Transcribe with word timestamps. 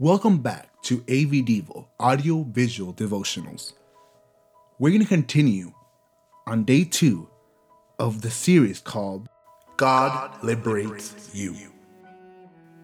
Welcome 0.00 0.38
back 0.38 0.80
to 0.84 1.00
AV 1.10 1.44
Devo 1.44 1.84
Audio 2.00 2.42
Visual 2.44 2.94
Devotionals. 2.94 3.74
We're 4.78 4.88
going 4.88 5.02
to 5.02 5.06
continue 5.06 5.74
on 6.46 6.64
day 6.64 6.84
two 6.84 7.28
of 7.98 8.22
the 8.22 8.30
series 8.30 8.80
called 8.80 9.28
God 9.76 10.42
Liberates 10.42 11.28
You. 11.34 11.54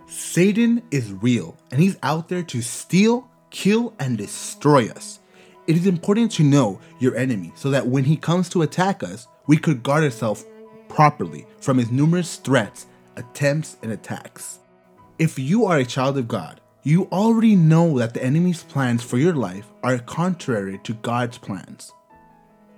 Satan 0.07 0.83
is 0.91 1.11
real 1.11 1.57
and 1.71 1.81
he's 1.81 1.97
out 2.03 2.29
there 2.29 2.43
to 2.43 2.61
steal, 2.61 3.27
kill, 3.49 3.95
and 3.99 4.19
destroy 4.19 4.91
us. 4.91 5.19
It 5.67 5.77
is 5.77 5.87
important 5.87 6.33
to 6.33 6.43
know 6.43 6.81
your 6.99 7.17
enemy 7.17 7.51
so 7.55 7.71
that 7.71 7.87
when 7.87 8.05
he 8.05 8.19
comes 8.19 8.51
to 8.51 8.61
attack 8.61 9.03
us, 9.03 9.27
we 9.47 9.57
could 9.57 9.83
guard 9.83 10.05
ourselves 10.05 10.45
properly 10.91 11.47
from 11.63 11.79
his 11.79 11.91
numerous 11.91 12.37
threats, 12.37 12.85
attempts, 13.17 13.79
and 13.83 13.91
attacks. 13.91 14.59
If 15.19 15.39
you 15.39 15.65
are 15.65 15.79
a 15.79 15.85
child 15.87 16.19
of 16.19 16.29
God, 16.29 16.61
you 16.87 17.09
already 17.11 17.57
know 17.57 17.99
that 17.99 18.15
the 18.15 18.23
enemy's 18.23 18.63
plans 18.63 19.03
for 19.03 19.19
your 19.19 19.35
life 19.35 19.67
are 19.83 19.99
contrary 19.99 20.79
to 20.85 20.95
God's 20.95 21.37
plans. 21.37 21.93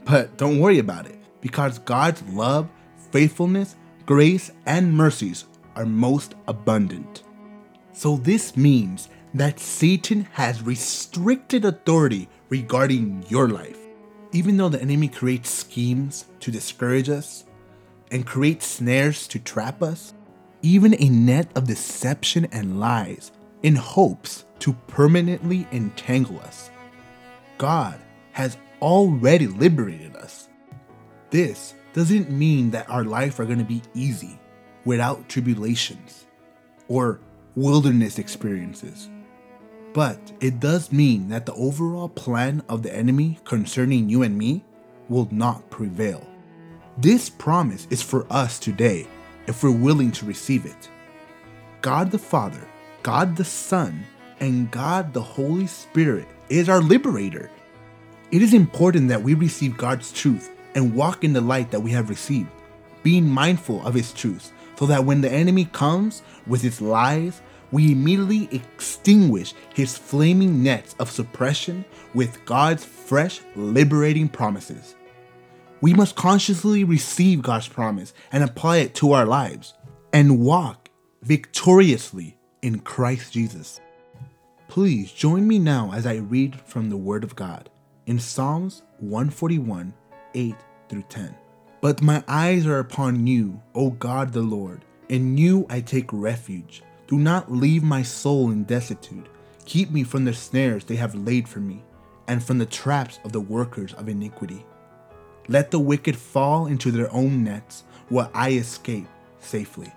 But 0.06 0.38
don't 0.38 0.60
worry 0.60 0.78
about 0.78 1.04
it, 1.04 1.18
because 1.42 1.78
God's 1.80 2.22
love, 2.22 2.70
faithfulness, 3.12 3.76
grace, 4.06 4.50
and 4.64 4.94
mercies 4.94 5.44
are 5.76 5.84
most 5.84 6.36
abundant. 6.46 7.22
So 7.92 8.16
this 8.16 8.56
means 8.56 9.10
that 9.34 9.60
Satan 9.60 10.26
has 10.32 10.62
restricted 10.62 11.66
authority 11.66 12.30
regarding 12.48 13.26
your 13.28 13.50
life. 13.50 13.76
Even 14.32 14.56
though 14.56 14.70
the 14.70 14.80
enemy 14.80 15.08
creates 15.08 15.50
schemes 15.50 16.24
to 16.40 16.50
discourage 16.50 17.10
us 17.10 17.44
and 18.10 18.24
creates 18.24 18.64
snares 18.64 19.28
to 19.28 19.38
trap 19.38 19.82
us, 19.82 20.14
even 20.62 20.94
a 20.98 21.10
net 21.10 21.50
of 21.54 21.66
deception 21.66 22.46
and 22.46 22.80
lies 22.80 23.32
in 23.62 23.74
hopes 23.74 24.44
to 24.60 24.72
permanently 24.86 25.66
entangle 25.72 26.38
us. 26.40 26.70
God 27.58 28.00
has 28.32 28.56
already 28.80 29.46
liberated 29.46 30.16
us. 30.16 30.48
This 31.30 31.74
doesn't 31.92 32.30
mean 32.30 32.70
that 32.70 32.88
our 32.88 33.04
life 33.04 33.40
are 33.40 33.44
going 33.44 33.58
to 33.58 33.64
be 33.64 33.82
easy 33.94 34.38
without 34.84 35.28
tribulations 35.28 36.26
or 36.88 37.20
wilderness 37.56 38.18
experiences. 38.18 39.10
But 39.92 40.32
it 40.40 40.60
does 40.60 40.92
mean 40.92 41.28
that 41.28 41.46
the 41.46 41.54
overall 41.54 42.08
plan 42.08 42.62
of 42.68 42.82
the 42.82 42.94
enemy 42.94 43.38
concerning 43.44 44.08
you 44.08 44.22
and 44.22 44.38
me 44.38 44.64
will 45.08 45.28
not 45.30 45.68
prevail. 45.70 46.26
This 46.98 47.28
promise 47.28 47.86
is 47.90 48.02
for 48.02 48.26
us 48.30 48.58
today 48.58 49.08
if 49.46 49.62
we're 49.62 49.70
willing 49.70 50.12
to 50.12 50.26
receive 50.26 50.66
it. 50.66 50.88
God 51.80 52.10
the 52.10 52.18
Father 52.18 52.66
God 53.08 53.36
the 53.36 53.44
Son, 53.44 54.04
and 54.38 54.70
God 54.70 55.14
the 55.14 55.22
Holy 55.22 55.66
Spirit 55.66 56.28
is 56.50 56.68
our 56.68 56.82
liberator. 56.82 57.50
It 58.30 58.42
is 58.42 58.52
important 58.52 59.08
that 59.08 59.22
we 59.22 59.32
receive 59.32 59.78
God's 59.78 60.12
truth 60.12 60.50
and 60.74 60.94
walk 60.94 61.24
in 61.24 61.32
the 61.32 61.40
light 61.40 61.70
that 61.70 61.80
we 61.80 61.90
have 61.92 62.10
received, 62.10 62.50
being 63.02 63.26
mindful 63.26 63.80
of 63.86 63.94
His 63.94 64.12
truth, 64.12 64.52
so 64.78 64.84
that 64.84 65.06
when 65.06 65.22
the 65.22 65.32
enemy 65.32 65.64
comes 65.64 66.20
with 66.46 66.60
his 66.60 66.82
lies, 66.82 67.40
we 67.72 67.92
immediately 67.92 68.46
extinguish 68.52 69.54
his 69.72 69.96
flaming 69.96 70.62
nets 70.62 70.94
of 70.98 71.10
suppression 71.10 71.86
with 72.12 72.44
God's 72.44 72.84
fresh, 72.84 73.40
liberating 73.56 74.28
promises. 74.28 74.96
We 75.80 75.94
must 75.94 76.14
consciously 76.14 76.84
receive 76.84 77.40
God's 77.40 77.68
promise 77.68 78.12
and 78.32 78.44
apply 78.44 78.76
it 78.78 78.94
to 78.96 79.12
our 79.12 79.24
lives 79.24 79.72
and 80.12 80.40
walk 80.40 80.90
victoriously 81.22 82.37
in 82.62 82.80
Christ 82.80 83.32
Jesus. 83.32 83.80
Please 84.68 85.12
join 85.12 85.46
me 85.46 85.58
now 85.58 85.92
as 85.92 86.06
I 86.06 86.16
read 86.16 86.60
from 86.60 86.90
the 86.90 86.96
Word 86.96 87.24
of 87.24 87.36
God 87.36 87.70
in 88.06 88.18
Psalms 88.18 88.82
141 89.00 89.92
8 90.34 90.54
through 90.88 91.04
10. 91.08 91.34
But 91.80 92.02
my 92.02 92.22
eyes 92.26 92.66
are 92.66 92.80
upon 92.80 93.26
you, 93.26 93.62
O 93.74 93.90
God 93.90 94.32
the 94.32 94.42
Lord. 94.42 94.84
In 95.08 95.38
you 95.38 95.66
I 95.70 95.80
take 95.80 96.12
refuge. 96.12 96.82
Do 97.06 97.18
not 97.18 97.50
leave 97.50 97.82
my 97.82 98.02
soul 98.02 98.50
in 98.50 98.64
destitute. 98.64 99.28
Keep 99.64 99.90
me 99.90 100.02
from 100.02 100.24
the 100.24 100.34
snares 100.34 100.84
they 100.84 100.96
have 100.96 101.14
laid 101.14 101.48
for 101.48 101.60
me, 101.60 101.82
and 102.26 102.42
from 102.42 102.58
the 102.58 102.66
traps 102.66 103.20
of 103.24 103.32
the 103.32 103.40
workers 103.40 103.94
of 103.94 104.08
iniquity. 104.08 104.64
Let 105.46 105.70
the 105.70 105.78
wicked 105.78 106.16
fall 106.16 106.66
into 106.66 106.90
their 106.90 107.12
own 107.12 107.44
nets, 107.44 107.84
while 108.08 108.30
I 108.34 108.52
escape 108.52 109.06
safely. 109.40 109.92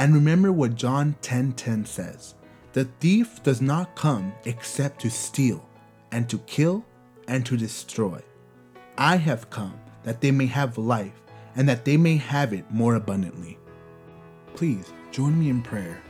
And 0.00 0.14
remember 0.14 0.50
what 0.50 0.76
John 0.76 1.14
10:10 1.20 1.52
10, 1.52 1.52
10 1.52 1.84
says. 1.84 2.34
The 2.72 2.86
thief 3.00 3.42
does 3.42 3.60
not 3.60 3.94
come 3.96 4.32
except 4.46 5.02
to 5.02 5.10
steal 5.10 5.68
and 6.10 6.26
to 6.30 6.38
kill 6.38 6.86
and 7.28 7.44
to 7.44 7.54
destroy. 7.58 8.22
I 8.96 9.16
have 9.16 9.50
come 9.50 9.78
that 10.04 10.22
they 10.22 10.30
may 10.30 10.46
have 10.46 10.78
life 10.78 11.20
and 11.54 11.68
that 11.68 11.84
they 11.84 11.98
may 11.98 12.16
have 12.16 12.54
it 12.54 12.64
more 12.70 12.94
abundantly. 12.94 13.58
Please 14.54 14.90
join 15.10 15.38
me 15.38 15.50
in 15.50 15.60
prayer. 15.60 16.00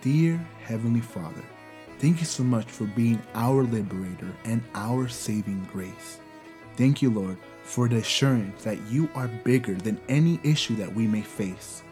Dear 0.00 0.36
Heavenly 0.62 1.00
Father, 1.00 1.42
thank 1.98 2.20
you 2.20 2.26
so 2.26 2.44
much 2.44 2.66
for 2.66 2.84
being 2.84 3.20
our 3.34 3.64
liberator 3.64 4.32
and 4.44 4.62
our 4.76 5.08
saving 5.08 5.66
grace. 5.72 6.20
Thank 6.76 7.02
you, 7.02 7.10
Lord, 7.10 7.38
for 7.64 7.88
the 7.88 7.96
assurance 7.96 8.62
that 8.62 8.80
you 8.88 9.10
are 9.16 9.26
bigger 9.42 9.74
than 9.74 10.00
any 10.08 10.38
issue 10.44 10.76
that 10.76 10.94
we 10.94 11.08
may 11.08 11.22
face. 11.22 11.82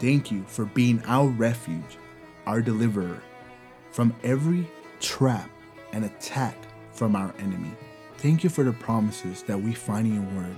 Thank 0.00 0.32
you 0.32 0.44
for 0.46 0.64
being 0.64 1.02
our 1.04 1.28
refuge, 1.28 1.98
our 2.46 2.62
deliverer 2.62 3.22
from 3.92 4.14
every 4.24 4.66
trap 4.98 5.50
and 5.92 6.06
attack 6.06 6.56
from 6.92 7.14
our 7.14 7.34
enemy. 7.38 7.72
Thank 8.16 8.42
you 8.42 8.48
for 8.48 8.64
the 8.64 8.72
promises 8.72 9.42
that 9.42 9.60
we 9.60 9.74
find 9.74 10.06
in 10.06 10.14
your 10.14 10.42
word, 10.42 10.56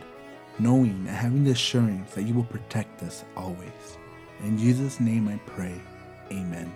knowing 0.61 0.91
and 0.91 1.09
having 1.09 1.43
the 1.43 1.51
assurance 1.51 2.15
that 2.15 2.23
you 2.23 2.35
will 2.35 2.45
protect 2.45 3.03
us 3.03 3.25
always. 3.37 3.99
In 4.45 4.57
Jesus' 4.57 5.01
name 5.01 5.27
I 5.27 5.39
pray, 5.51 5.81
amen. 6.31 6.73